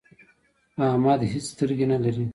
[0.87, 2.25] احمد هيڅ سترګې نه لري.